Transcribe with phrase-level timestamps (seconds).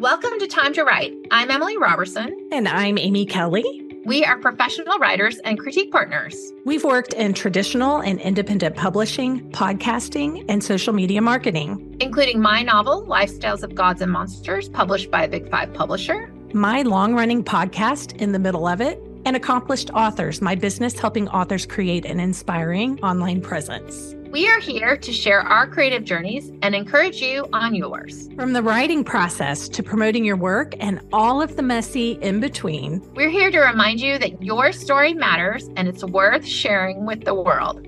[0.00, 1.14] Welcome to Time to Write.
[1.30, 2.34] I'm Emily Roberson.
[2.50, 3.62] And I'm Amy Kelly.
[4.06, 6.54] We are professional writers and critique partners.
[6.64, 13.04] We've worked in traditional and independent publishing, podcasting, and social media marketing, including my novel,
[13.04, 18.16] Lifestyles of Gods and Monsters, published by a Big Five publisher, my long running podcast,
[18.16, 23.00] In the Middle of It, and Accomplished Authors, my business helping authors create an inspiring
[23.02, 24.14] online presence.
[24.30, 28.28] We are here to share our creative journeys and encourage you on yours.
[28.36, 33.02] From the writing process to promoting your work and all of the messy in between,
[33.14, 37.34] we're here to remind you that your story matters and it's worth sharing with the
[37.34, 37.84] world.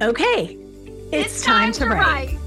[0.00, 0.58] Okay,
[1.12, 2.28] it's, it's time, time, to, write.
[2.30, 2.38] write.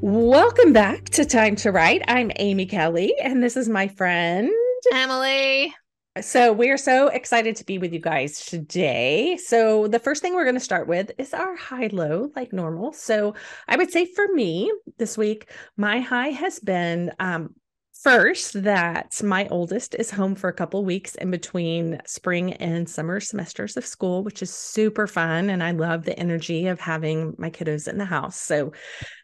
[0.00, 2.02] Welcome back to Time to Write.
[2.06, 4.48] I'm Amy Kelly, and this is my friend
[4.94, 5.74] Emily.
[6.20, 9.36] So, we are so excited to be with you guys today.
[9.38, 12.92] So, the first thing we're going to start with is our high low, like normal.
[12.92, 13.34] So,
[13.66, 17.56] I would say for me this week, my high has been um,
[18.02, 23.20] first that my oldest is home for a couple weeks in between spring and summer
[23.20, 25.50] semesters of school, which is super fun.
[25.50, 28.40] And I love the energy of having my kiddos in the house.
[28.40, 28.72] So,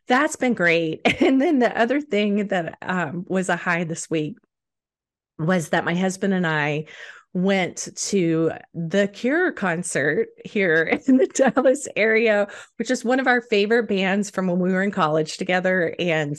[0.07, 1.01] that's been great.
[1.25, 4.37] And then the other thing that um, was a high this week
[5.39, 6.85] was that my husband and I
[7.33, 13.41] went to the Cure concert here in the Dallas area, which is one of our
[13.41, 15.95] favorite bands from when we were in college together.
[15.98, 16.37] And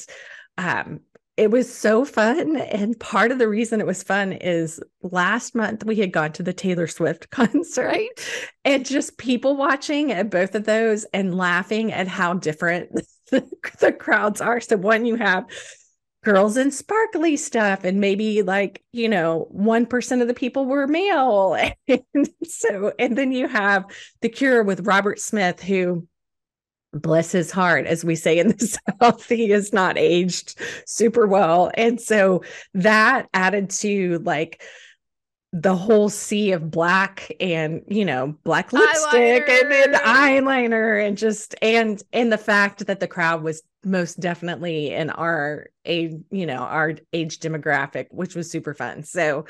[0.58, 1.02] um,
[1.38, 2.58] it was so fun.
[2.58, 6.44] And part of the reason it was fun is last month we had gone to
[6.44, 8.50] the Taylor Swift concert right.
[8.64, 12.92] and just people watching at both of those and laughing at how different
[13.32, 14.62] the, the crowds are.
[14.62, 15.46] So, one, you have
[16.24, 21.56] girls in sparkly stuff and maybe like you know 1% of the people were male
[21.88, 23.86] and so and then you have
[24.22, 26.08] the cure with robert smith who
[26.96, 31.70] bless his heart as we say in the south he is not aged super well
[31.76, 32.42] and so
[32.74, 34.62] that added to like
[35.58, 39.62] the whole sea of black and you know black lipstick eyeliner.
[39.62, 44.92] and then eyeliner and just and and the fact that the crowd was most definitely
[44.92, 49.46] in our age you know our age demographic which was super fun so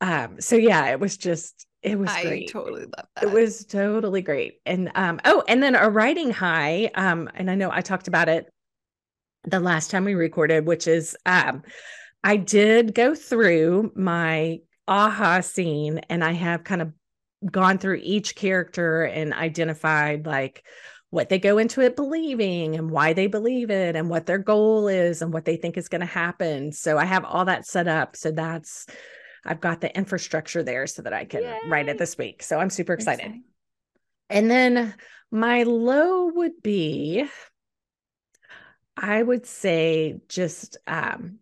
[0.00, 2.18] um so yeah it was just it was great.
[2.18, 2.50] I great.
[2.50, 3.24] totally love that.
[3.24, 4.60] It was totally great.
[4.66, 8.28] And um oh and then a writing high um and I know I talked about
[8.28, 8.48] it
[9.44, 11.62] the last time we recorded which is um
[12.22, 16.92] I did go through my aha scene and I have kind of
[17.50, 20.62] gone through each character and identified like
[21.08, 24.86] what they go into it believing and why they believe it and what their goal
[24.86, 26.70] is and what they think is going to happen.
[26.70, 28.14] So I have all that set up.
[28.14, 28.86] So that's
[29.44, 31.58] I've got the infrastructure there so that I can Yay.
[31.68, 32.42] write it this week.
[32.42, 33.32] So I'm super excited.
[34.28, 34.94] And then
[35.30, 37.28] my low would be
[38.96, 41.38] I would say just um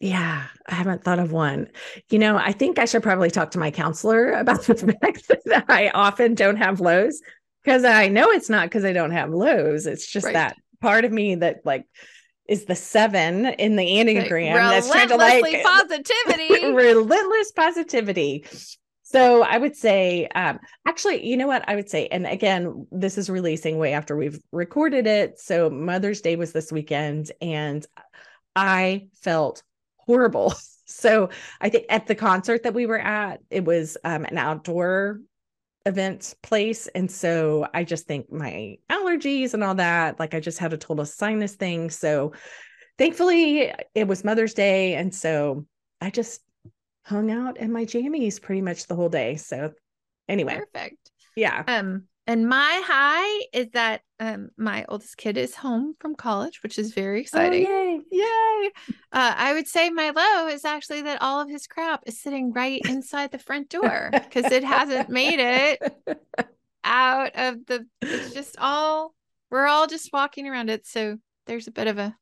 [0.00, 1.68] Yeah, I haven't thought of one.
[2.08, 5.64] You know, I think I should probably talk to my counselor about the fact that
[5.68, 7.20] I often don't have lows
[7.64, 9.86] because I know it's not because I don't have lows.
[9.86, 10.34] It's just right.
[10.34, 11.84] that part of me that like
[12.48, 18.44] is the seven in the Enneagram that's trying to like positivity, relentless positivity.
[19.02, 23.16] So I would say, um, actually, you know what I would say, and again, this
[23.16, 25.38] is releasing way after we've recorded it.
[25.38, 27.86] So Mother's Day was this weekend, and
[28.56, 29.62] I felt
[29.96, 30.54] horrible.
[30.90, 31.28] So
[31.60, 35.20] I think at the concert that we were at, it was um, an outdoor
[35.88, 36.86] event place.
[36.88, 40.76] And so I just think my allergies and all that, like I just had a
[40.76, 41.90] total sinus thing.
[41.90, 42.32] So
[42.98, 44.94] thankfully it was Mother's Day.
[44.94, 45.66] And so
[46.00, 46.42] I just
[47.04, 49.36] hung out in my jammies pretty much the whole day.
[49.36, 49.72] So
[50.28, 50.60] anyway.
[50.72, 51.10] Perfect.
[51.34, 51.64] Yeah.
[51.66, 56.78] Um, and my high is that um, my oldest kid is home from college, which
[56.78, 57.66] is very oh, exciting.
[57.66, 58.00] Oh, yay.
[58.12, 58.70] Yay.
[59.10, 62.52] Uh, I would say my low is actually that all of his crap is sitting
[62.52, 66.18] right inside the front door because it hasn't made it
[66.84, 69.14] out of the, it's just all,
[69.50, 70.86] we're all just walking around it.
[70.86, 71.16] So
[71.46, 72.14] there's a bit of a,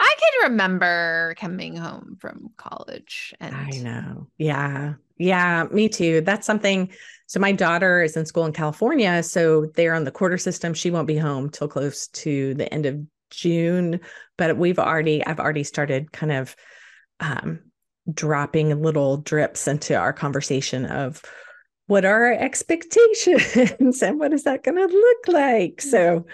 [0.00, 4.28] I can remember coming home from college and I know.
[4.38, 4.94] Yeah.
[5.18, 6.22] Yeah, me too.
[6.22, 6.90] That's something
[7.26, 10.74] so my daughter is in school in California, so they're on the quarter system.
[10.74, 12.98] She won't be home till close to the end of
[13.30, 14.00] June,
[14.36, 16.56] but we've already I've already started kind of
[17.20, 17.60] um,
[18.12, 21.22] dropping little drips into our conversation of
[21.86, 25.80] what are our expectations and what is that going to look like.
[25.82, 26.24] So,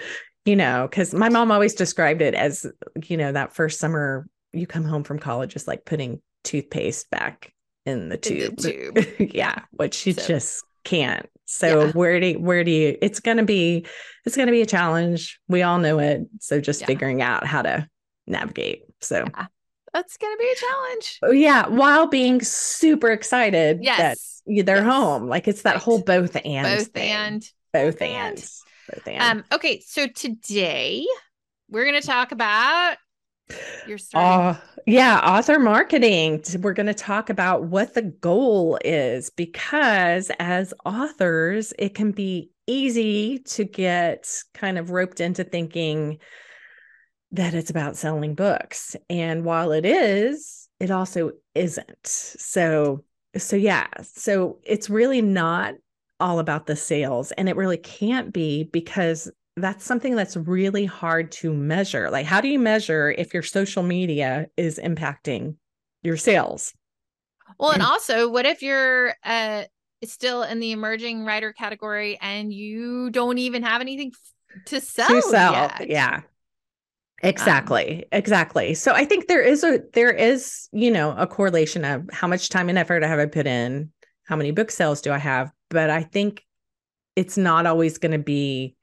[0.47, 2.65] you know, because my mom always described it as,
[3.07, 7.53] you know, that first summer you come home from college is like putting toothpaste back
[7.85, 8.55] in the tube.
[8.65, 9.31] In the tube.
[9.35, 10.27] yeah, which she so.
[10.27, 11.27] just can't.
[11.45, 11.93] So Yeah.
[11.93, 13.87] where do you, where do you it's going to be
[14.25, 15.39] it's going to be a challenge.
[15.49, 16.23] We all know it.
[16.41, 16.87] So just Yeah.
[16.87, 17.89] figuring out how to
[18.27, 18.83] navigate.
[19.01, 19.25] So
[19.93, 21.19] That's gonna be a challenge.
[21.23, 24.43] oh, yeah, while being super excited that Yes.
[24.47, 24.85] you- they're Yes.
[24.93, 25.27] home.
[25.29, 25.83] Like it's that Right.
[25.83, 27.11] whole both and Both thing.
[27.11, 28.45] and both and.
[29.07, 29.39] And.
[29.39, 31.07] um okay, so today
[31.69, 32.97] we're gonna talk about
[33.85, 34.57] your starting Uh,
[34.87, 36.43] yeah, author marketing.
[36.61, 42.51] We're going to talk about what the goal is because as authors, it can be
[42.67, 46.19] easy to get kind of roped into thinking
[47.33, 48.97] that it's about selling books.
[49.11, 52.07] And while it is, it also isn't.
[52.07, 53.05] So,
[53.37, 55.75] so yeah, so it's really not
[56.19, 61.33] all about the sales and it really can't be because that's something that's really hard
[61.33, 62.11] to measure.
[62.11, 65.57] Like, how do you measure if your social media is impacting
[66.03, 66.75] your sales?
[67.59, 69.65] Well, and also, what if you're uh
[70.05, 74.13] still in the emerging writer category and you don't even have anything
[74.67, 75.09] to sell?
[75.09, 75.53] to sell.
[75.53, 75.89] yet?
[75.89, 76.21] Yeah.
[77.23, 78.05] Exactly.
[78.13, 78.75] exactly.
[78.75, 82.51] So I think there is a there is, you know, a correlation of how much
[82.51, 83.91] time and effort I have I put in,
[84.25, 86.45] how many book sales do I have, but I think
[87.15, 88.77] it's not always going to be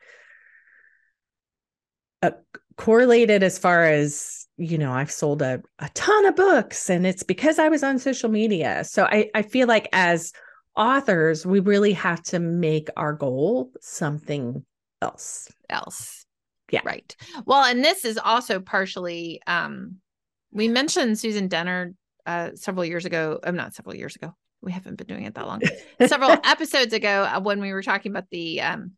[2.22, 2.32] uh,
[2.78, 7.24] correlated as far as you know i've sold a, a ton of books and it's
[7.24, 10.32] because i was on social media so I, I feel like as
[10.76, 14.64] authors we really have to make our goal something
[15.02, 16.26] else else.
[16.72, 16.82] Yeah.
[16.86, 17.16] Right.
[17.46, 19.98] Well, and this is also partially um
[20.52, 21.96] we mentioned Susan Dennard
[22.26, 23.40] uh several years ago.
[23.44, 24.34] I'm not several years ago.
[24.64, 25.62] We haven't been doing it that long.
[26.08, 28.92] several episodes ago uh, when we were talking about the um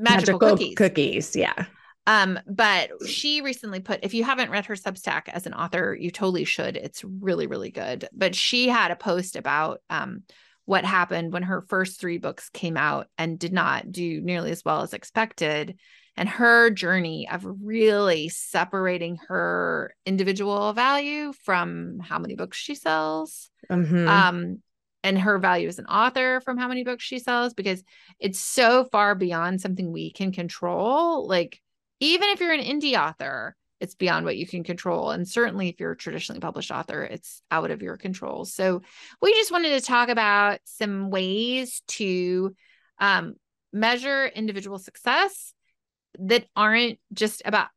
[0.00, 0.74] magical, cookies.
[0.76, 1.66] cookies yeah
[2.08, 6.10] Um, but she recently put, if you haven't read her Substack as an author, you
[6.12, 6.76] totally should.
[6.76, 8.08] It's really, really good.
[8.12, 10.22] But she had a post about um
[10.66, 14.64] what happened when her first three books came out and did not do nearly as
[14.64, 15.78] well as expected.
[16.16, 23.50] And her journey of really separating her individual value from how many books she sells
[23.70, 24.08] Mhm.
[24.08, 24.62] um
[25.02, 27.84] and her value as an author from how many books she sells because
[28.18, 31.28] it's so far beyond something we can control.
[31.28, 31.60] Like
[32.00, 35.10] even if you're an indie author it's beyond what you can control.
[35.10, 38.46] And certainly if you're a traditionally published author it's out of your control.
[38.46, 38.80] So
[39.20, 42.56] we just wanted to talk about some ways to
[42.98, 43.34] um,
[43.72, 45.52] measure individual success
[46.18, 47.68] that aren't just about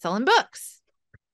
[0.00, 0.76] selling books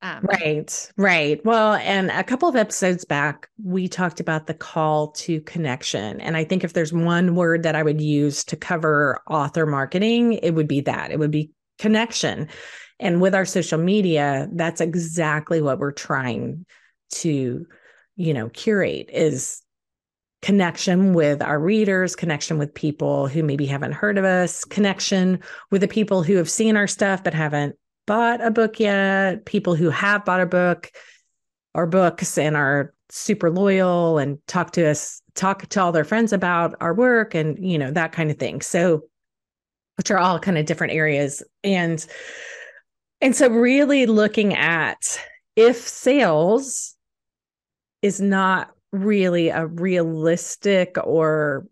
[0.02, 1.44] um, Right, right.
[1.44, 6.20] Well, and a couple of episodes back, we talked about the call to connection.
[6.20, 10.34] And I think if there's one word that I would use to cover author marketing,
[10.34, 12.49] it would be that it would be connection.
[12.99, 16.66] And with our social media, that's exactly what we're trying
[17.12, 17.64] to,
[18.16, 19.62] you know, curate is
[20.42, 25.38] connection with our readers, connection with people who maybe haven't heard of us, connection
[25.70, 29.76] with the people who have seen our stuff but haven't bought a book yet, people
[29.76, 30.90] who have bought a book
[31.74, 36.32] or books and are super loyal and talk to us, talk to all their friends
[36.32, 38.60] about our work and, you know, that kind of thing.
[38.60, 39.02] So,
[39.96, 41.42] which are all kind of different areas.
[41.62, 42.04] And,
[43.20, 45.20] and so really looking at
[45.54, 46.96] if sales
[48.00, 51.66] is not really a realistic or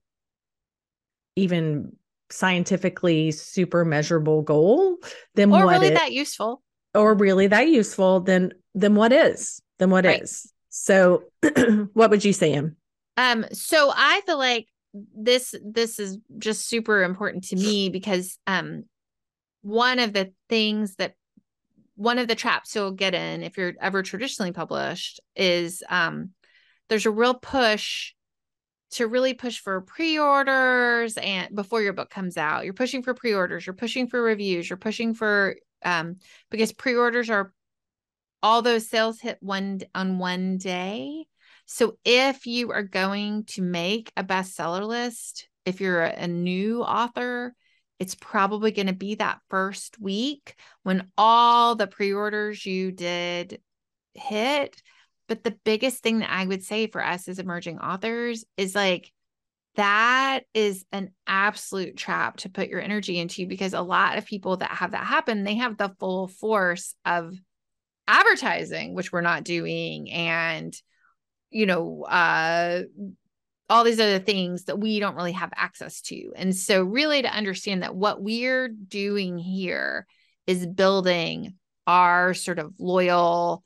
[1.37, 1.97] even
[2.31, 4.97] scientifically super measurable goal,
[5.35, 6.63] then or what really it- that useful
[6.95, 9.61] or really that useful, then then what is?
[9.79, 10.11] Then what is?
[10.13, 10.53] Right.
[10.71, 11.25] So
[11.93, 12.77] what would you say, Em?
[13.17, 18.85] Um, so I feel like this this is just super important to me because um
[19.63, 21.15] one of the things that
[21.95, 26.31] one of the traps you'll get in if you're ever traditionally published is um
[26.91, 28.13] there's a real push
[28.91, 33.67] to really push for pre-orders and before your book comes out you're pushing for pre-orders
[33.67, 36.17] you're pushing for reviews you're pushing for um
[36.51, 37.55] because pre-orders are
[38.43, 41.25] all those sales hit one on one day
[41.73, 46.83] so if you are going to make a bestseller list, if you're a, a new
[46.83, 47.55] author,
[48.01, 53.61] it's probably going to be that first week when all the pre-orders you did
[54.15, 54.83] hit.
[55.31, 59.13] But the biggest thing that I would say for us as emerging authors is like
[59.77, 64.57] that is an absolute trap to put your energy into because a lot of people
[64.57, 67.33] that have that happen, they have the full force of
[68.09, 70.75] advertising, which we're not doing, and
[71.51, 72.83] you know, uh,
[73.69, 76.33] all these other things that we don't really have access to.
[76.35, 80.09] And so, really, to understand that what we're doing here
[80.49, 81.55] is building
[81.87, 83.63] our sort of loyal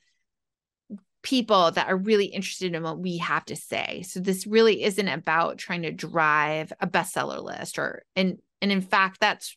[1.25, 4.05] people that are really interested in what we have to say.
[4.07, 8.83] So this really isn't about trying to drive a bestseller list or and and in
[8.83, 9.57] fact that's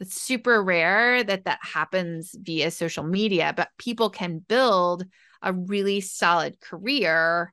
[0.00, 5.04] it's super rare that that happens via social media, but people can build
[5.40, 7.52] a really solid career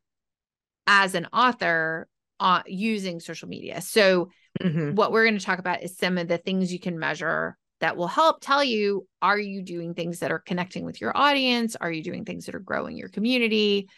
[0.88, 2.08] as an author
[2.40, 3.80] uh, using social media.
[3.80, 4.30] So,
[4.62, 4.96] mm-hmm.
[4.96, 7.98] what we're going to talk about is some of the things you can measure that
[7.98, 11.75] will help tell you are you doing things that are connecting with your audience?
[11.75, 13.90] Are you doing things that are growing your community?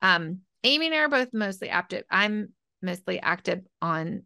[0.00, 2.04] Um, Amy and I are both mostly active.
[2.08, 2.50] I'm
[2.82, 4.22] mostly active on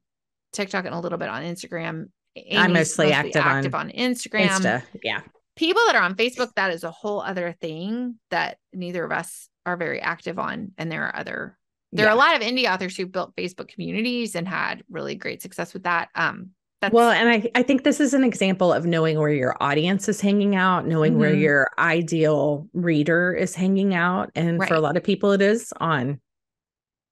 [0.52, 2.10] TikTok and a little bit on Instagram.
[2.36, 4.48] Amy's I'm mostly, mostly active, active on, on Instagram.
[4.48, 4.82] Insta.
[5.02, 5.22] Yeah.
[5.56, 9.48] People that are on Facebook, that is a whole other thing that neither of us
[9.64, 10.72] are very active on.
[10.76, 11.56] And there are other
[11.92, 12.10] there yeah.
[12.10, 15.72] are a lot of indie authors who built Facebook communities and had really great success
[15.72, 16.10] with that.
[16.14, 19.56] Um, that's- well, and I, I think this is an example of knowing where your
[19.60, 21.20] audience is hanging out, knowing mm-hmm.
[21.20, 24.30] where your ideal reader is hanging out.
[24.34, 24.68] And right.
[24.68, 26.20] for a lot of people, it is on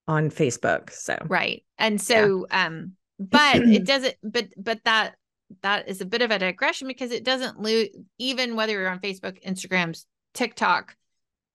[0.07, 0.91] on Facebook.
[0.91, 1.65] So right.
[1.79, 2.67] And so yeah.
[2.67, 5.15] um, but it doesn't but but that
[5.63, 9.01] that is a bit of a digression because it doesn't lose even whether you're on
[9.01, 10.97] Facebook, Instagrams, TikTok,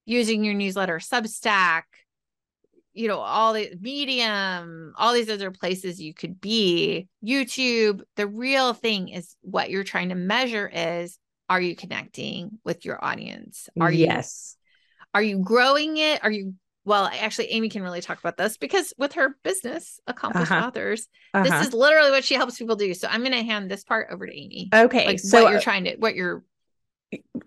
[0.06, 1.82] using your newsletter, Substack,
[2.92, 8.72] you know all the medium all these other places you could be youtube the real
[8.72, 11.18] thing is what you're trying to measure is
[11.48, 14.56] are you connecting with your audience are you yes
[15.14, 16.54] are you growing it are you
[16.84, 20.66] well actually amy can really talk about this because with her business accomplished uh-huh.
[20.66, 21.44] authors uh-huh.
[21.44, 24.08] this is literally what she helps people do so i'm going to hand this part
[24.10, 26.42] over to amy okay like so what you're trying to what you're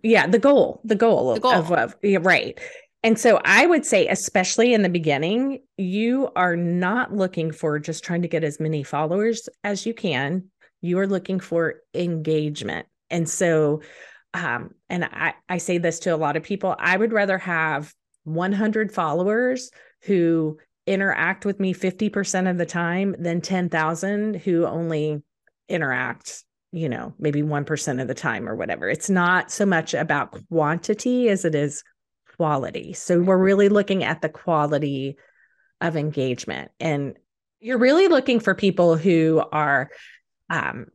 [0.02, 1.54] yeah the goal the goal, the goal.
[1.54, 2.60] of, of yeah, right
[3.04, 8.04] and so I would say, especially in the beginning, you are not looking for just
[8.04, 10.46] trying to get as many followers as you can.
[10.82, 12.88] You are looking for engagement.
[13.10, 13.82] And so,
[14.34, 17.94] um, and I, I say this to a lot of people I would rather have
[18.24, 19.70] 100 followers
[20.04, 20.58] who
[20.88, 25.22] interact with me 50% of the time than 10,000 who only
[25.70, 26.44] interact
[26.74, 31.30] you know maybe 1% of the time or whatever it's not so much about quantity
[31.30, 31.84] as it is
[32.38, 32.94] quality.
[32.94, 35.18] So we're really looking at the quality
[35.82, 36.72] of engagement.
[36.80, 37.18] And
[37.60, 39.90] you're really looking for people who are
[40.50, 40.88] um,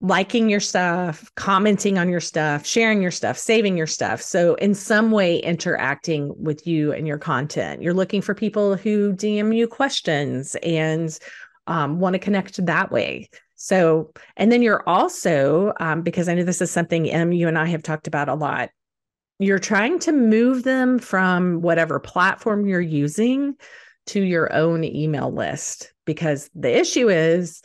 [0.00, 4.20] liking your stuff, commenting on your stuff, sharing your stuff, saving your stuff.
[4.20, 7.82] So, in some way, interacting with you and your content.
[7.82, 11.18] You're looking for people who DM you questions and
[11.66, 13.30] um, want to connect that way.
[13.54, 17.58] So, and then you're also, um, because I know this is something Em, you and
[17.58, 18.68] I have talked about a lot
[19.38, 23.56] you're trying to move them from whatever platform you're using
[24.06, 27.62] to your own email list because the issue is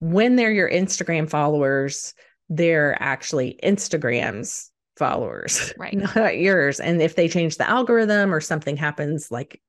[0.00, 2.14] when they're your Instagram followers,
[2.48, 5.96] they're actually Instagram's followers, right?
[5.96, 6.80] Not yours.
[6.80, 9.60] And if they change the algorithm or something happens, like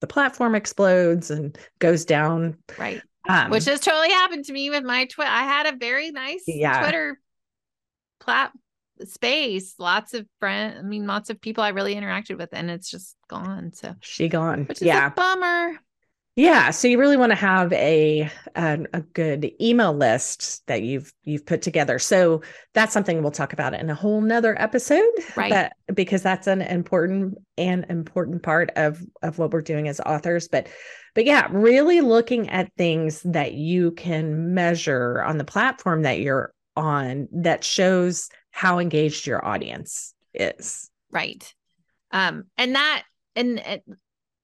[0.00, 3.00] the platform explodes and goes down, right?
[3.28, 5.30] Um, Which has totally happened to me with my Twitter.
[5.30, 6.82] I had a very nice yeah.
[6.82, 7.18] Twitter
[8.20, 8.52] plat
[9.04, 12.90] space lots of friends i mean lots of people i really interacted with and it's
[12.90, 13.94] just gone so.
[14.00, 15.08] She gone which is yeah.
[15.08, 15.78] a bummer.
[16.36, 21.12] Yeah so you really want to have a, a, a good email list that you've
[21.22, 21.98] you've put together.
[22.00, 25.50] So that's something we'll talk about in a whole nother episode right.
[25.50, 30.48] that, because that's an important and important part of of what we're doing as authors
[30.48, 30.66] but
[31.14, 36.52] but yeah really looking at things that you can measure on the platform that you're
[36.76, 40.88] on that shows how engaged your audience is.
[41.10, 41.52] Right.
[42.12, 43.02] Um, and that,
[43.34, 43.82] and,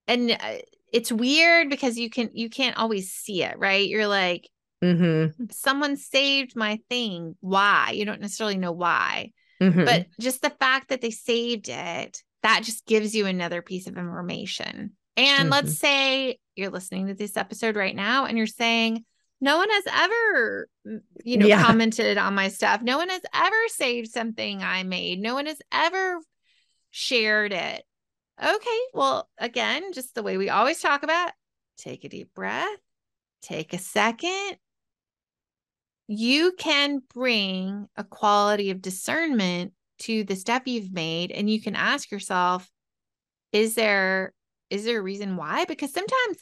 [0.09, 0.55] and, uh,
[0.93, 3.89] it's weird because you can, you can't always see it, right?
[3.89, 4.51] You're like,
[4.83, 5.45] mm-hmm.
[5.53, 7.37] someone saved my thing.
[7.39, 7.93] Why?
[7.95, 9.31] You don't necessarily know why,
[9.63, 9.85] mm-hmm.
[9.85, 13.97] but just the fact that they saved it, that just gives you another piece of
[13.97, 14.91] information.
[15.17, 15.53] And mm-hmm.
[15.53, 19.05] let's say you're listening to this episode right now and you're saying,
[19.41, 21.63] no one has ever mm, you know yeah.
[21.67, 22.83] commented on my stuff.
[22.83, 25.21] No one has ever saved something i made.
[25.21, 26.21] No one has ever
[26.91, 27.85] shared it.
[28.43, 31.33] Okay well again just the way we always talk about
[31.77, 32.79] take a deep breath
[33.43, 34.57] take a second.
[36.07, 41.77] You can bring a quality of discernment to the stuff you've made and you can
[41.77, 42.69] ask yourself
[43.53, 44.33] is there
[44.71, 45.65] is there a reason why?
[45.65, 46.39] Because sometimes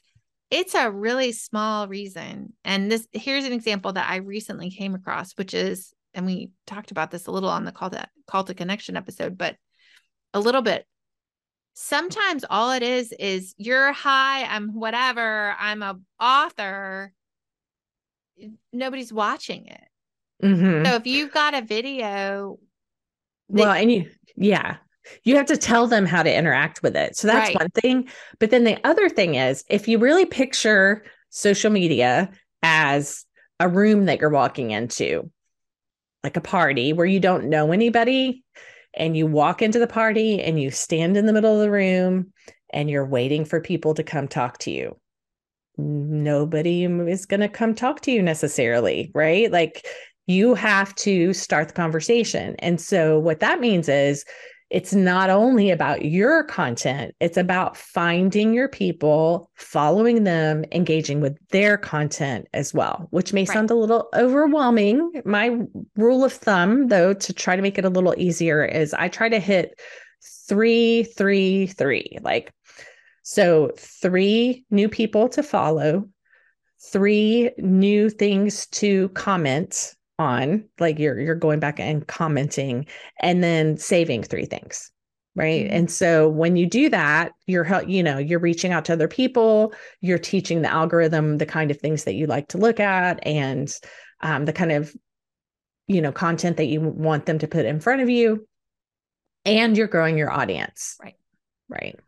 [0.51, 2.53] it's a really small reason.
[2.65, 6.91] And this here's an example that I recently came across, which is, and we talked
[6.91, 9.57] about this a little on the call to call to connection episode, but
[10.35, 10.87] a little bit.
[11.75, 17.13] Sometimes all it is is you're high, I'm whatever, I'm a author.
[18.73, 19.85] Nobody's watching it.
[20.43, 20.87] Mm-hmm.
[20.87, 22.59] So if you've got a video,
[23.49, 24.77] well, and you, yeah,
[25.25, 27.17] you have to tell them how to interact with it.
[27.17, 27.59] So that's Right.
[27.59, 28.09] one thing.
[28.39, 32.31] But then the other thing is if you really picture social media
[32.63, 33.25] as
[33.61, 35.31] a room that you're walking into,
[36.25, 38.45] like a party where you don't know anybody,
[38.95, 42.33] and you walk into the party and you stand in the middle of the room
[42.73, 44.99] and you're waiting for people to come talk to you.
[45.77, 49.51] Nobody is going to come talk to you necessarily, right?
[49.53, 49.87] Like
[50.27, 52.57] you have to start the conversation.
[52.59, 54.25] And so, what that means is
[54.71, 61.39] it's not only about your content, it's about finding your people, following them, engaging with
[61.49, 63.49] their content as well, which may Right.
[63.49, 65.23] sound a little overwhelming.
[65.25, 65.59] My
[65.97, 69.31] rule of thumb, though, to try to make it a little easier is I try
[69.31, 69.81] to hit
[70.49, 72.19] three, three, three.
[72.21, 72.53] Like,
[73.23, 76.09] so three new people to follow,
[76.93, 82.87] three new things to comment on like you're you're going back and commenting
[83.21, 84.91] and then saving three things
[85.37, 85.73] right Mhm.
[85.73, 89.73] and so when you do that you're you know you're reaching out to other people
[90.01, 93.73] you're teaching the algorithm the kind of things that you like to look at and
[94.21, 94.95] um, the kind of
[95.87, 98.47] you know content that you want them to put in front of you
[99.45, 101.17] and you're growing your audience Right.
[101.69, 102.01] right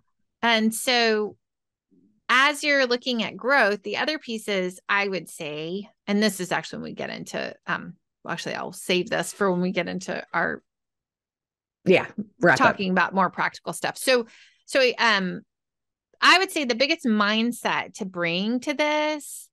[0.42, 1.36] And so,
[2.28, 6.78] as you're looking at growth, the other pieces I would say, and this is actually
[6.78, 7.94] when we get into, um,
[8.28, 10.62] actually, I'll save this for when we get into our
[11.84, 12.06] yeah
[12.40, 12.72] wrap up.
[12.72, 13.96] talking about more practical stuff.
[13.96, 14.26] So,
[14.66, 15.42] so, um,
[16.20, 19.48] I would say the biggest mindset to bring to this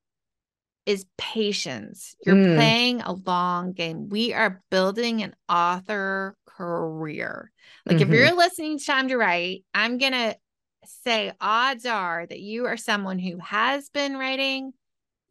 [0.85, 2.15] is patience.
[2.25, 2.55] You're Mm.
[2.55, 4.09] playing a long game.
[4.09, 7.51] We are building an author career.
[7.85, 8.13] Like if Mhm.
[8.13, 10.37] you're listening to Time to Write, I'm going to
[10.85, 14.73] say odds are that you are someone who has been writing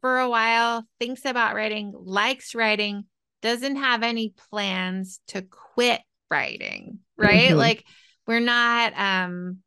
[0.01, 3.05] for a while, thinks about writing, likes writing,
[3.41, 7.51] doesn't have any plans to quit writing, right?
[7.51, 7.57] Mhm.
[7.57, 7.85] Like
[8.25, 9.59] we're not um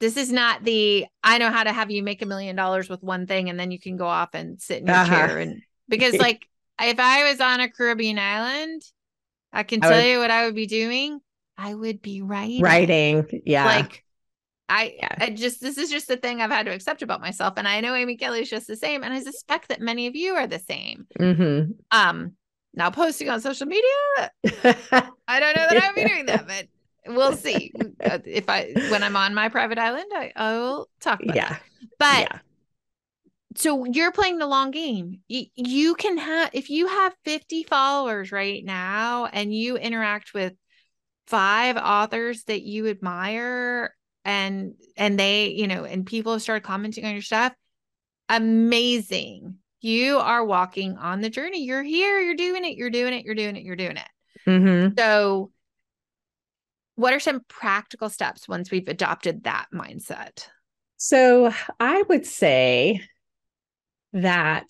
[0.00, 3.02] this is not the I know how to have you make a million dollars with
[3.02, 5.26] one thing and then you can go off and sit in your Uh-huh.
[5.28, 6.46] chair and because like
[6.80, 8.82] if I was on a Caribbean island,
[9.52, 11.20] I can I tell would- you what I would be doing.
[11.56, 12.62] I would be writing.
[12.62, 14.04] writing yeah Like
[14.74, 15.14] I, Yeah.
[15.18, 17.54] I just this is just the thing I've had to accept about myself.
[17.56, 19.02] And I know Amy Kelly's just the same.
[19.04, 21.06] And I suspect that many of you are the same.
[21.18, 21.74] Mhm.
[21.90, 22.32] Um
[22.74, 23.90] now posting on social media,
[25.28, 26.66] I don't know that I'll be doing that, but
[27.14, 27.70] we'll see.
[28.00, 31.38] If I when I'm on my private island, I, I will talk about it.
[31.38, 31.60] yeah that.
[31.98, 32.38] But yeah
[33.54, 35.20] so you're playing the long game.
[35.28, 40.54] You, you can have if you have 50 followers right now and you interact with
[41.26, 47.12] five authors that you admire and and they, you know, and people start commenting on
[47.12, 47.52] your stuff,
[48.28, 49.56] amazing.
[49.80, 51.64] You are walking on the journey.
[51.64, 54.08] You're here, you're doing it, you're doing it, you're doing it, you're doing it.
[54.46, 54.98] Mhm.
[54.98, 55.50] So
[56.94, 60.46] what are some practical steps once we've adopted that mindset?
[60.98, 63.00] So I would say
[64.12, 64.66] that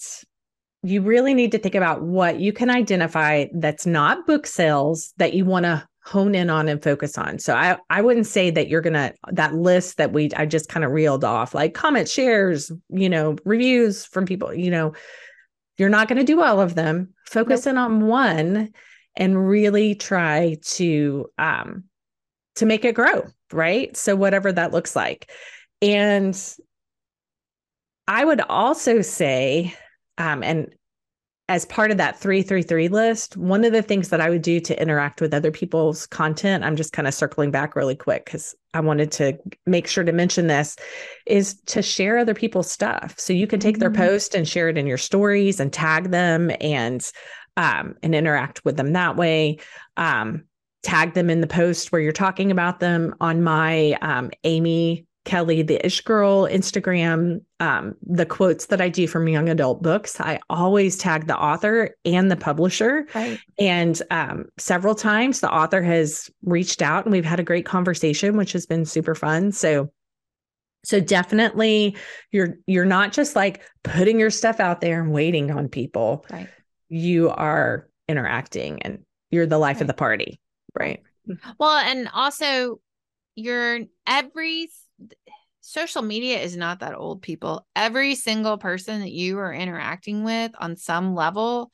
[0.82, 5.34] you really need to think about what you can identify that's not book sales that
[5.34, 7.38] you want to hone in on and focus on.
[7.38, 10.68] So I I wouldn't say that you're going to that list that we I just
[10.68, 14.94] kind of reeled off like comments, shares, you know, reviews from people, you know,
[15.78, 17.14] you're not going to do all of them.
[17.26, 18.72] Focus in on one
[19.16, 21.84] and really try to um
[22.56, 23.96] to make it grow, right?
[23.96, 25.30] So whatever that looks like.
[25.80, 26.38] And
[28.08, 29.74] I would also say,
[30.18, 30.74] um, and
[31.52, 34.80] as part of that 333 list, one of the things that I would do to
[34.80, 38.80] interact with other people's content, I'm just kind of circling back really quick because I
[38.80, 39.36] wanted to
[39.66, 40.76] make sure to mention this,
[41.26, 43.16] is to share other people's stuff.
[43.18, 43.96] So you can take their Mhm.
[43.96, 47.06] post and share it in your stories and tag them and
[47.58, 49.58] um, and interact with them that way.
[49.98, 50.44] Um,
[50.82, 55.62] tag them in the post where you're talking about them on my um, Amy Kelly,
[55.62, 57.42] the Ish Girl Instagram.
[57.60, 61.96] Um, the quotes that I do from young adult books, I always tag the author
[62.04, 63.06] and the publisher.
[63.14, 63.38] Right.
[63.58, 68.36] And um, several times the author has reached out and we've had a great conversation,
[68.36, 69.52] which has been super fun.
[69.52, 69.92] So
[70.84, 71.96] so definitely
[72.32, 76.26] you're you're not just like putting your stuff out there and waiting on people.
[76.30, 76.48] Right.
[76.88, 80.40] You are interacting and you're the life of the party.
[80.78, 81.02] Right.
[81.58, 82.80] Well, and also
[83.36, 84.68] your every
[85.60, 87.66] social media is not that old people.
[87.76, 91.70] Every single person that you are interacting with on some level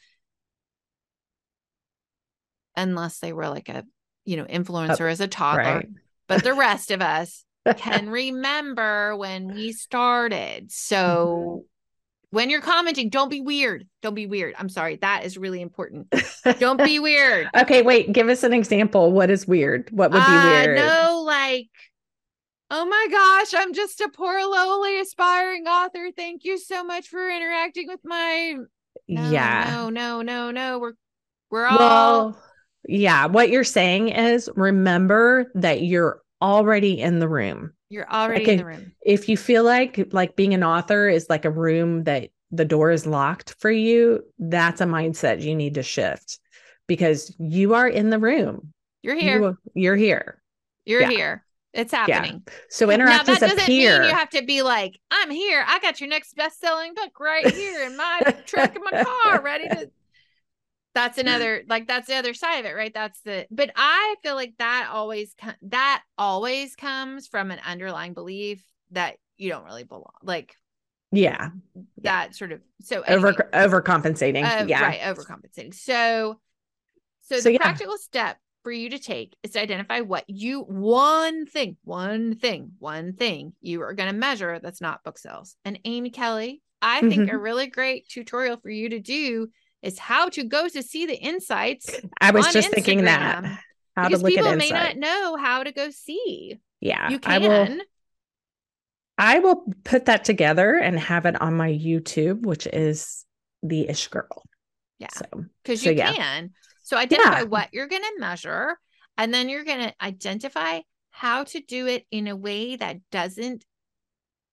[2.77, 3.85] unless they were like a,
[4.25, 5.89] you know, influencer as a toddler, Right.
[6.29, 7.45] but the rest of us
[7.77, 10.71] can remember when we started.
[10.71, 11.65] So
[12.31, 13.87] when you're commenting, don't be weird.
[14.03, 14.55] Don't be weird.
[14.59, 14.97] I'm sorry.
[14.97, 16.13] That is really important.
[16.59, 17.49] don't be weird.
[17.57, 18.13] Okay, wait.
[18.13, 19.11] Give us an example.
[19.13, 19.89] What is weird?
[19.91, 20.77] What would be Uh, weird?
[20.77, 21.69] No, like,
[22.71, 26.11] oh my gosh, I'm just a poor, lowly, aspiring author.
[26.15, 28.57] Thank you so much for interacting with my.
[29.09, 29.71] No, yeah.
[29.75, 30.79] No, no, no, no.
[30.79, 30.93] We're
[31.51, 31.79] we're all.
[31.79, 32.43] Well,
[32.87, 33.27] yeah.
[33.27, 37.73] What you're saying is remember that you're already in the room.
[37.89, 38.53] you're already okay.
[38.53, 38.93] in the room.
[39.05, 42.91] If you feel like like being an author is like a room that the door
[42.91, 46.39] is locked for you, that's a mindset you need to shift
[46.87, 48.73] because you are in the room.
[49.03, 49.41] You're here.
[49.41, 50.43] You, you're here.
[50.85, 51.11] You, are yeah.
[51.11, 51.45] here.
[51.75, 52.43] It's happening.
[52.71, 54.01] So now interact that doesn't peer.
[54.01, 55.63] mean you have to be like, I'm here.
[55.67, 59.69] I got your next best-selling book right here in my truck in my car, ready
[59.69, 59.91] to.
[60.95, 62.93] That's another like that's the other side of it, right?
[62.93, 63.47] That's the.
[63.53, 69.49] But I feel like that always that always comes from an underlying belief that you
[69.49, 70.57] don't really belong, like
[71.13, 71.51] yeah.
[72.03, 72.63] that sort of.
[72.83, 74.45] So Over anyway, overcompensating.
[74.45, 74.83] uh, yeah.
[74.83, 75.73] right, overcompensating.
[75.75, 76.41] So,
[77.23, 77.59] so, So, the yeah.
[77.59, 82.73] practical step for you to take is to identify what you one thing, one thing,
[82.79, 85.57] one thing you are going to measure that's not book sales.
[85.65, 87.35] And Amy Kelly, I think Mm-hmm.
[87.35, 89.49] a really great tutorial for you to do
[89.83, 93.45] is how to go to see the insights I was just thinking that.
[93.45, 93.59] Instagram,
[93.97, 96.59] How to because look people at may not know how to go see.
[96.81, 97.11] yeah.
[97.11, 97.43] You I can.
[97.43, 97.79] will
[99.17, 103.25] I will put that together and have it on my YouTube, which is
[103.63, 104.45] the ish girl.
[104.99, 105.09] Yeah.
[105.15, 106.13] So because So, you yeah.
[106.13, 106.51] can.
[106.89, 107.45] So identify Yeah.
[107.45, 108.79] what you're going to measure,
[109.19, 113.67] and then you're going to identify how to do it in a way that doesn't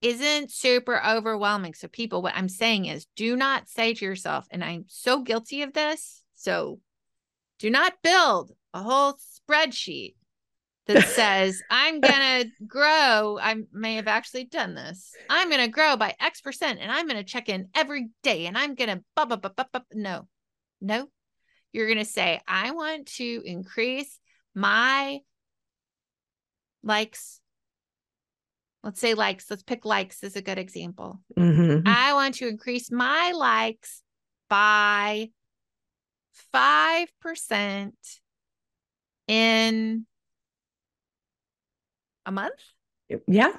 [0.02, 1.72] isn't super overwhelming.
[1.72, 5.62] So people, what I'm saying is, do not say to yourself, and I'm so guilty
[5.62, 6.22] of this.
[6.34, 6.80] So
[7.58, 10.16] do not build a whole spreadsheet
[10.88, 13.38] that says I'm gonna grow.
[13.40, 15.16] I may have actually done this.
[15.30, 18.74] I'm gonna grow by X percent, and I'm gonna check in every day, and I'm
[18.74, 19.64] gonna blah blah blah blah.
[19.72, 19.80] blah.
[19.94, 20.28] No,
[20.82, 21.08] no,
[21.72, 24.18] you're gonna say I want to increase
[24.54, 25.20] my
[26.82, 27.40] likes.
[28.82, 29.50] Let's say likes.
[29.50, 31.20] Let's pick likes as a good example.
[31.36, 31.82] mhm.
[31.86, 34.02] I want to increase my likes
[34.48, 35.30] by
[36.54, 37.92] 5%
[39.26, 40.06] in
[42.24, 42.60] a month,
[43.26, 43.52] yeah.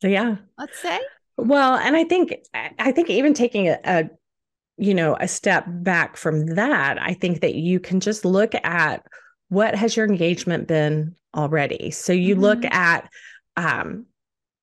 [0.00, 0.36] So yeah.
[0.58, 0.98] let's say.
[1.36, 4.10] Well, and I think I I think even taking a, a
[4.82, 9.06] you know a step back from that, I think that you can just look at
[9.48, 11.90] what has your engagement been already.
[11.92, 12.74] So you look Mhm.
[12.74, 13.08] at
[13.56, 14.06] um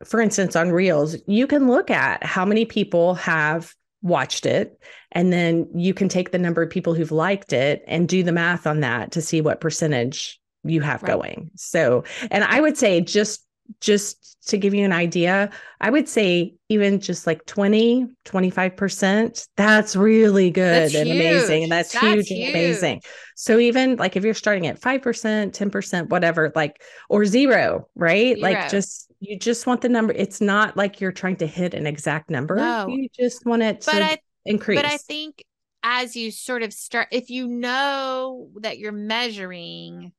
[0.05, 4.79] for instance on Reels, you can look at how many people have watched it
[5.11, 8.31] and then you can take the number of people who've liked it and do the
[8.31, 11.11] math on that to see what percentage you have Right.
[11.13, 11.51] going.
[11.55, 13.45] So, and I would say just
[13.81, 19.95] just to give you an idea, I would say even just like 20, 25%, that's
[19.95, 21.63] really good That's and amazing.
[21.63, 23.01] And that's, That's huge and amazing.
[23.35, 28.35] So even like if you're starting at 5%, 10%, whatever, like or zero, right?
[28.35, 28.41] Zero.
[28.41, 30.13] Like just you just want the number.
[30.13, 32.55] It's not like you're trying to hit an exact number.
[32.55, 32.87] No.
[32.87, 34.81] You just want it to I increase.
[34.81, 35.43] but I think
[35.83, 40.11] as you sort of start if you know that you're measuring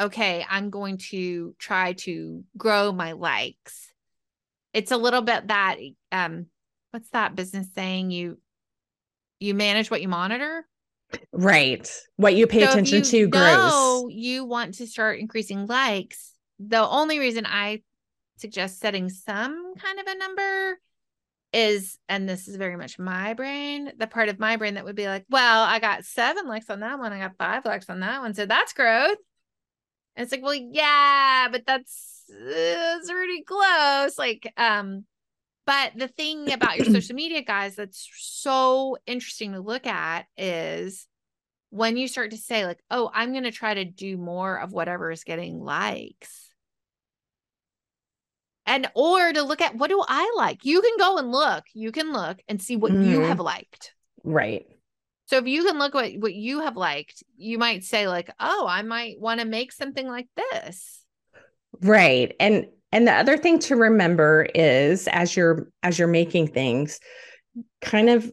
[0.00, 3.92] okay, I'm going to try to grow my likes.
[4.72, 5.76] It's a little bit that
[6.12, 6.46] um
[6.90, 8.38] what's that business saying you
[9.40, 10.66] you manage what you monitor?
[11.32, 11.90] right.
[12.16, 14.12] What you pay So attention you to grows.
[14.14, 16.32] you want to start increasing likes.
[16.58, 17.82] The only reason I
[18.36, 20.78] suggest setting some kind of a number
[21.52, 24.96] is, and this is very much my brain, the part of my brain that would
[24.96, 28.00] be like, well, I got seven likes on that one, I got five likes on
[28.00, 29.18] that one, so that's growth.
[30.18, 34.18] And it's like, well, yeah, but that's it's pretty close.
[34.18, 35.04] Like, um,
[35.64, 41.06] but the thing about your social media guys that's so interesting to look at is
[41.70, 44.72] when you start to say like oh i'm going to try to do more of
[44.72, 46.54] whatever is getting likes
[48.64, 51.92] and or to look at what do i like you can go and look you
[51.92, 53.26] can look and see what you Mhm.
[53.26, 53.92] have liked
[54.24, 54.66] Right.
[55.28, 58.66] So if you can look what what you have liked you might say like oh
[58.68, 60.98] i might want to make something like this
[61.82, 62.34] Right.
[62.40, 67.00] And and the other thing to remember is as you're as you're making things
[67.82, 68.30] kind of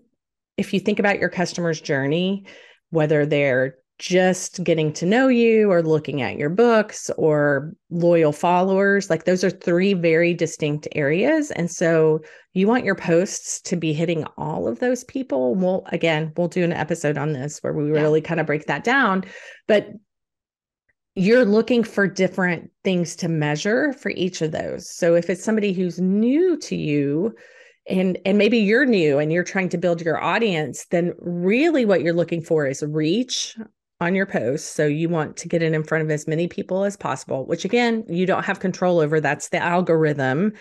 [0.58, 2.46] if you think about your customer's journey
[2.90, 9.10] whether they're just getting to know you or looking at your books or loyal followers
[9.10, 12.20] like those are three very distinct areas and so
[12.54, 16.64] you want your posts to be hitting all of those people we'll again we'll do
[16.64, 18.02] an episode on this where we Yeah.
[18.02, 19.24] really kind of break that down
[19.68, 19.88] but
[21.18, 24.90] you're looking for different things to measure for each of those.
[24.90, 27.34] So if it's somebody who's new to you,
[27.88, 32.02] and and maybe you're new and you're trying to build your audience then really what
[32.02, 33.56] you're looking for is reach
[34.02, 36.84] on your post so you want to get it in front of as many people
[36.84, 40.52] as possible which again you don't have control over that's the algorithm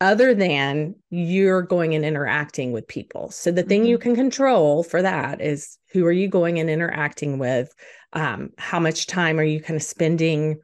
[0.00, 3.90] other than you're going and interacting with people so the thing mm-hmm.
[3.90, 7.74] you can control for that is who are you going and interacting with
[8.12, 10.60] um, how much time are you kind of spending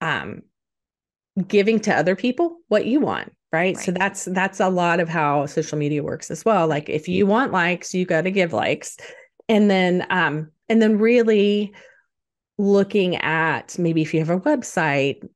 [0.00, 0.42] um,
[1.46, 3.76] giving to other people what you want right?
[3.76, 3.84] right?
[3.84, 6.66] So that's that's a lot of how social media works as well.
[6.66, 8.96] Like if you want likes, you got to give likes.
[9.48, 11.72] And then um and then really
[12.58, 15.26] looking at maybe if you have a website,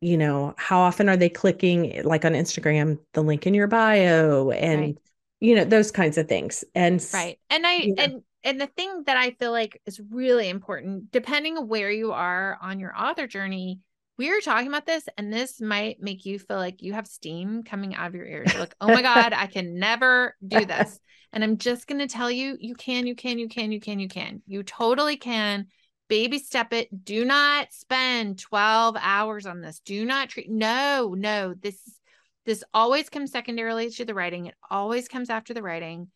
[0.00, 3.66] you know, how often are they clicking eh, like on Instagram the link in your
[3.66, 4.98] bio and right.
[5.40, 6.64] you know those kinds of things.
[6.74, 7.38] And Right.
[7.50, 11.10] And I you know, and and the thing that I feel like is really important
[11.10, 13.80] depending on where you are on your author journey
[14.18, 17.62] we were talking about this, and this might make you feel like you have steam
[17.62, 18.52] coming out of your ears.
[18.52, 20.98] You're like, oh my God, I can never do this.
[21.32, 24.00] And I'm just going to tell you, you can, you can, you can, you can,
[24.00, 24.42] you can.
[24.46, 25.68] You totally can.
[26.08, 27.04] Baby step it.
[27.04, 29.80] Do not spend 12 hours on this.
[29.84, 31.54] Do not treat, no, no.
[31.54, 31.78] This,
[32.44, 34.46] this always comes secondarily to the writing.
[34.46, 36.08] It always comes after the writing.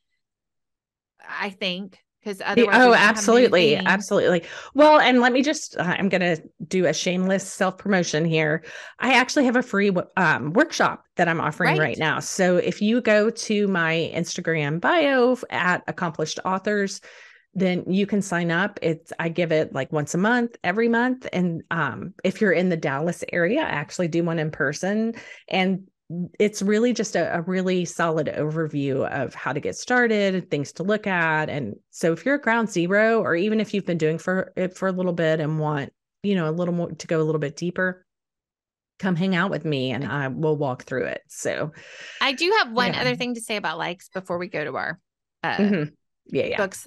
[1.28, 6.20] I think because otherwise oh absolutely absolutely well and let me just uh, i'm going
[6.20, 6.40] to
[6.72, 8.64] do a shameless self promotion here.
[8.98, 11.80] I actually have a free um, workshop that i'm offering right.
[11.80, 11.98] right.
[11.98, 12.18] now.
[12.18, 17.00] So if you go to my instagram bio at accomplished authors
[17.54, 18.78] then you can sign up.
[18.80, 21.28] It's i give it like once a month every month.
[21.34, 25.14] And um, if you're in the dallas area i actually do one in person.
[25.48, 25.86] And
[26.38, 30.82] it's really just a, a, really solid overview of how to get started, things to
[30.82, 31.48] look at.
[31.48, 34.76] And so if you're at ground zero, or even if you've been doing for it
[34.76, 37.40] for a little bit and want, you know, a little more to go a little
[37.40, 38.04] bit deeper,
[38.98, 41.22] come hang out with me and I will walk through it.
[41.28, 41.72] So
[42.20, 43.00] I do have one yeah.
[43.00, 45.00] other thing to say about likes before we go to our
[45.42, 45.94] uh, mm-hmm.
[46.26, 46.56] yeah, yeah.
[46.56, 46.86] books.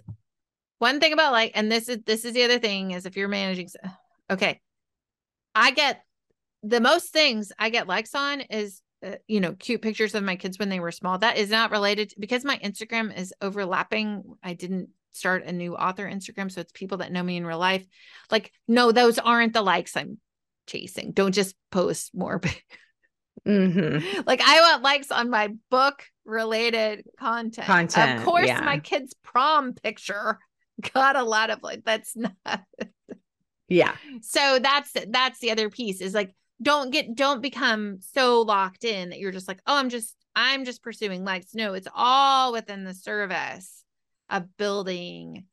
[0.80, 3.28] One thing about like, and this is this is the other thing is if you're
[3.28, 3.69] managing
[4.30, 4.62] okay.
[5.54, 6.04] I get
[6.63, 10.36] the most things I get likes on is uh, you know, cute pictures of my
[10.36, 11.17] kids when they were small.
[11.17, 14.24] That is not related to, because my Instagram is overlapping.
[14.41, 17.60] I didn't start a new author Instagram, so it's people that know me in real
[17.60, 17.86] life.
[18.32, 20.19] Like, no, those aren't the likes I'm
[20.67, 21.12] chasing.
[21.12, 22.39] Don't just post more.
[23.47, 24.21] mm-hmm.
[24.25, 27.67] Like, I want likes on my book related content.
[27.67, 28.19] Content.
[28.19, 28.62] Of course, yeah.
[28.62, 30.39] my kid's prom picture
[30.93, 31.84] got a lot of like.
[31.84, 32.62] That's not.
[33.67, 33.95] yeah.
[34.21, 39.10] So that's that's the other piece is like don't get don't become so locked in
[39.10, 42.84] that you're just like oh i'm just i'm just pursuing likes no it's all within
[42.84, 43.84] the service
[44.30, 45.46] of building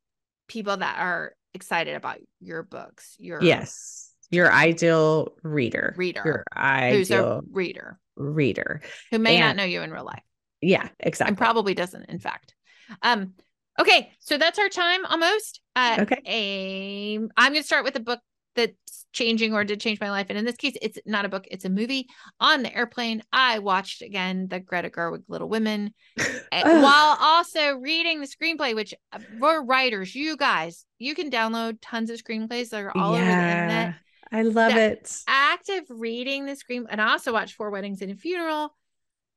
[0.48, 6.22] people that are excited about your books your yes your ideal reader reader.
[6.24, 7.98] your ideal who's a reader.
[8.16, 8.80] reader.
[9.10, 10.22] Who may and, not know you in real life.
[10.60, 11.30] Yeah exactly.
[11.30, 12.54] and probably doesn't in fact.
[13.02, 13.34] Um
[13.78, 15.60] okay so that's our time almost.
[15.76, 16.20] Uh, okay.
[16.26, 18.20] a, i'm going to start with a book
[18.56, 18.74] that's
[19.12, 20.26] changing or did change my life.
[20.28, 22.08] And in this case, it's not a book, it's a movie.
[22.40, 25.92] On the airplane, I watched again the Greta Gerwig Little Women
[26.50, 32.10] while also reading the screenplay, which uh, for writers, you guys, you can download tons
[32.10, 33.94] of screenplays that are all yeah, over the internet.
[34.32, 35.16] I love the it.
[35.28, 38.74] Active reading the screen, and I also watched Four Weddings and a Funeral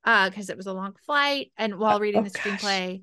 [0.06, 3.02] uh because it was a long flight and while reading oh, the screenplay.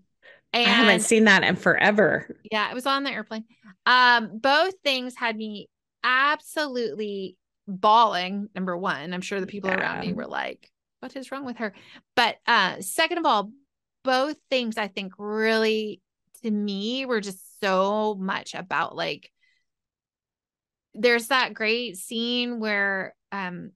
[0.54, 2.37] And, I haven't seen that in forever.
[2.50, 3.44] Yeah, it was on the airplane.
[3.87, 5.68] Um, both things had me
[6.04, 7.36] absolutely
[7.66, 8.48] bawling.
[8.54, 9.80] Number one, I'm sure the people yeah.
[9.80, 11.72] around me were like, what is wrong with her?
[12.14, 13.50] But uh, second of all,
[14.04, 16.00] both things I think really
[16.42, 19.30] to me were just so much about like
[20.94, 23.70] there's that great scene where um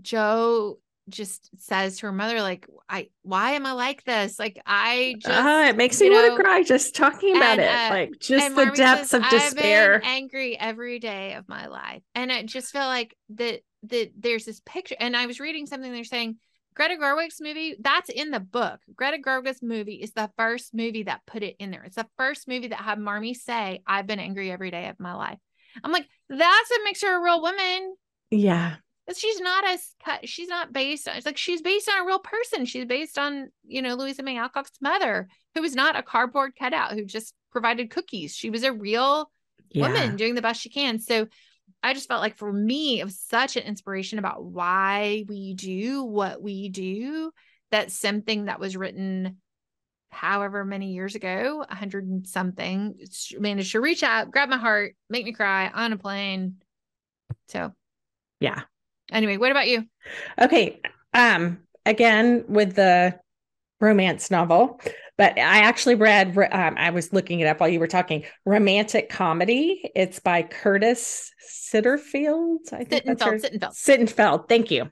[0.00, 0.78] Jo
[1.12, 4.38] just says to her mother like i why am i like this?
[4.38, 7.68] Like i just uh, it makes me want to cry just talking about and, it
[7.68, 10.00] uh, like just the depths says, of despair.
[10.04, 12.02] angry every day of my life.
[12.14, 15.92] And it just felt like that that there's this picture and i was reading something
[15.92, 16.36] they're saying
[16.74, 18.80] greta gerwig's movie that's in the book.
[18.96, 21.82] Greta gerwig's movie is the first movie that put it in there.
[21.84, 25.14] It's the first movie that had marmee say i've been angry every day of my
[25.14, 25.38] life.
[25.84, 27.94] I'm like that's what makes her a real woman
[28.30, 28.76] yeah
[29.18, 32.18] she's not as cut she's not based on it's like she's based on a real
[32.18, 32.64] person.
[32.64, 36.92] She's based on you know louisa may alcott's mother who was not a cardboard cutout
[36.92, 38.34] who just provided cookies.
[38.34, 39.30] She was a real
[39.70, 39.86] yeah.
[39.88, 40.98] woman doing the best she can.
[40.98, 41.26] So
[41.82, 46.04] i just felt like for me it was such an inspiration about why we do
[46.04, 47.30] what we do
[47.70, 49.38] that's something that was written
[50.10, 52.94] however many years ago a hundred and something
[53.38, 56.56] managed to reach out grab my heart make me cry on a plane.
[57.48, 57.72] So
[58.38, 58.62] yeah
[59.12, 59.84] Anyway, what about you?
[60.40, 60.80] Okay.
[61.14, 63.18] Um, again, with the
[63.80, 64.80] romance novel,
[65.18, 69.10] but I actually read, um, I was looking it up while you were talking, romantic
[69.10, 69.90] comedy.
[69.94, 72.72] It's by Curtis Sitterfield.
[72.72, 73.74] I think Sittenfeld, Sittenfeld.
[73.74, 74.48] Sittenfeld.
[74.48, 74.90] Thank you.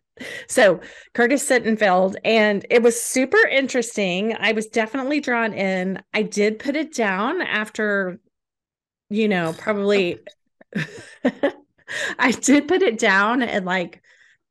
[0.48, 0.80] So
[1.14, 4.36] Curtis Sittenfeld, and it was super interesting.
[4.38, 6.02] I was definitely drawn in.
[6.12, 8.20] I did put it down after,
[9.08, 10.18] you know, probably.
[12.18, 14.02] I did put it down and like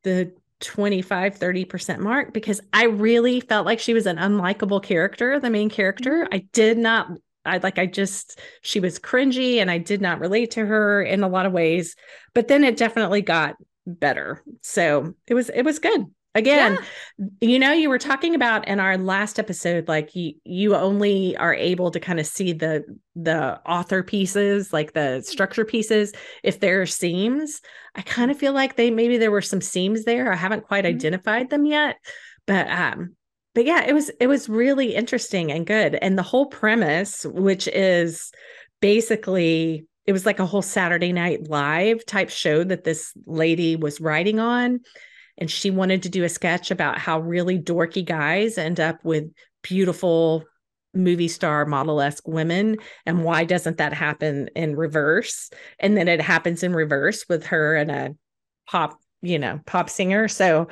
[0.04, 0.32] the
[0.62, 5.70] 25 30% mark because I really felt like she was an unlikable character, the main
[5.70, 6.26] character.
[6.26, 6.36] Mm-hmm.
[6.36, 7.10] I did not
[7.46, 11.24] I like I just she was cringy and I did not relate to her in
[11.24, 11.96] a lot of ways,
[12.34, 14.44] but then it definitely got better.
[14.62, 16.06] So, it was it was good
[16.40, 16.80] again
[17.18, 17.26] yeah.
[17.42, 21.54] you know you were talking about in our last episode like you you only are
[21.54, 22.84] able to kind of see the
[23.16, 27.62] the author pieces like the structure pieces if there are seams
[27.96, 30.86] i kind of feel like they maybe there were some seams there i haven't quite
[30.86, 30.96] mm-hmm.
[30.96, 31.98] identified them yet
[32.48, 33.16] but um
[33.54, 37.68] but yeah it was it was really interesting and good and the whole premise which
[37.68, 38.32] is
[38.82, 44.00] basically it was like a whole saturday night live type show that this lady was
[44.00, 44.80] writing on
[45.40, 49.32] and she wanted to do a sketch about how really dorky guys end up with
[49.64, 50.44] beautiful
[50.94, 55.50] movie star model esque women and why doesn't that happen in reverse?
[55.80, 58.16] And then it happens in reverse with her and a
[58.68, 60.28] pop you know pop singer.
[60.28, 60.68] So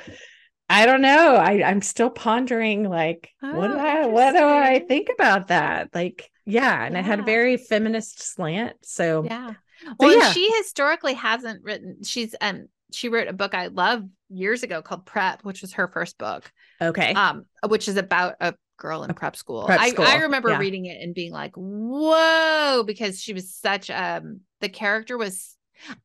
[0.70, 1.36] i don't know.
[1.36, 5.90] I i'm still pondering like oh, what do i what do i think about that?
[5.94, 7.00] Like yeah and yeah.
[7.00, 9.54] it had a very feminist slant so yeah.
[10.00, 10.32] Well so, yeah.
[10.32, 15.06] she historically hasn't written she's um she wrote a book I love years ago called
[15.06, 16.52] Prep, which was her first book.
[16.82, 17.14] Okay.
[17.14, 19.66] Um, which is about a girl in prep school.
[19.66, 20.06] Prep I, school.
[20.06, 20.60] I remember yeah.
[20.60, 25.56] reading it and being like, whoa, because she was such um the character was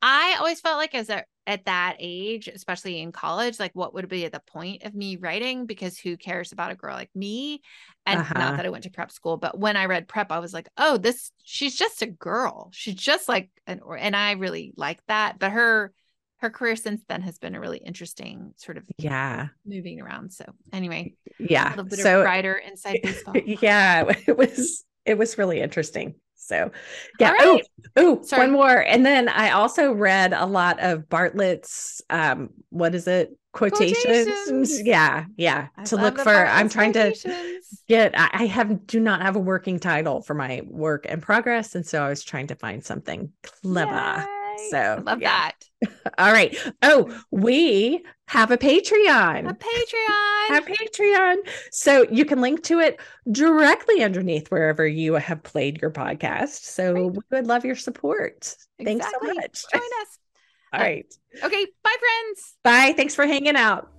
[0.00, 4.08] I always felt like as a at that age, especially in college, like what would
[4.08, 5.66] be the point of me writing?
[5.66, 7.62] Because who cares about a girl like me?
[8.06, 8.38] And uh-huh.
[8.38, 10.68] not that I went to prep school, but when I read prep, I was like,
[10.76, 12.70] oh, this she's just a girl.
[12.72, 15.38] She's just like an and I really like that.
[15.38, 15.92] But her
[16.42, 20.32] her career since then has been a really interesting sort of yeah moving around.
[20.32, 23.36] So anyway, yeah, a little bit so, of writer inside baseball.
[23.36, 26.16] Yeah, it was it was really interesting.
[26.34, 26.72] So
[27.20, 27.30] yeah.
[27.30, 27.62] Right.
[27.96, 28.76] Oh, oh, one more.
[28.76, 33.30] And then I also read a lot of Bartlett's um, what is it?
[33.52, 34.02] Quotations.
[34.02, 34.82] quotations.
[34.82, 35.68] Yeah, yeah.
[35.76, 37.14] I to look for I'm trying to
[37.86, 41.76] get I have do not have a working title for my work in progress.
[41.76, 43.30] And so I was trying to find something
[43.62, 44.26] clever.
[44.26, 44.41] Yay.
[44.70, 45.50] So love yeah.
[45.82, 45.92] that.
[46.18, 46.56] All right.
[46.82, 49.48] Oh, we have a Patreon.
[49.48, 50.58] A Patreon.
[50.58, 51.36] a Patreon.
[51.70, 56.64] So you can link to it directly underneath wherever you have played your podcast.
[56.64, 57.12] So right.
[57.12, 58.56] we would love your support.
[58.78, 58.84] Exactly.
[58.84, 59.64] Thanks so much.
[59.72, 60.18] Join us.
[60.72, 61.14] All uh, right.
[61.42, 61.66] Okay.
[61.82, 62.54] Bye, friends.
[62.62, 62.94] Bye.
[62.96, 63.90] Thanks for hanging out.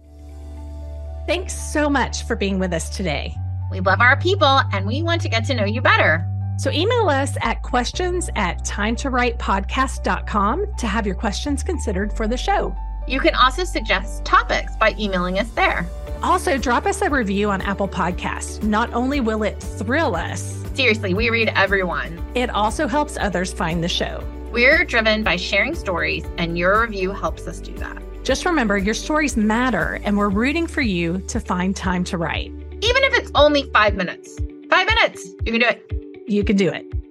[1.28, 3.36] Thanks so much for being with us today.
[3.72, 6.28] We love our people and we want to get to know you better.
[6.58, 12.76] So email us at questions at timetowritepodcast.com to have your questions considered for the show.
[13.08, 15.86] You can also suggest topics by emailing us there.
[16.22, 18.64] Also, drop us a review on Apple Podcasts.
[18.64, 22.24] Not only will it thrill us, seriously, we read everyone.
[22.34, 24.24] It also helps others find the show.
[24.52, 28.02] We're driven by sharing stories, and your review helps us do that.
[28.24, 32.52] Just remember, your stories matter, and we're rooting for you to find time to write.
[32.52, 34.40] Even if it's only five minutes.
[34.70, 37.03] Five minutes, you can do it you can do it.